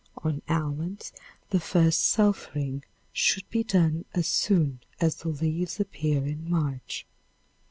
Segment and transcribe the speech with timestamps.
[0.17, 1.13] On almonds
[1.51, 7.05] the first sulphuring should be done as soon as the leaves appear in March.